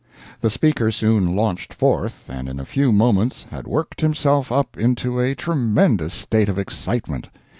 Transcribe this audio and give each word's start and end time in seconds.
The 0.39 0.49
speaker 0.49 0.89
soon 0.89 1.35
launched 1.35 1.71
forth, 1.75 2.27
and 2.27 2.49
in 2.49 2.59
a 2.59 2.65
few 2.65 2.91
moments 2.91 3.45
had 3.51 3.67
worked 3.67 4.01
himself 4.01 4.51
up 4.51 4.75
into 4.75 5.19
a 5.19 5.35
tremendous 5.35 6.15
state 6.15 6.49
of 6.49 6.57
excitement. 6.57 7.29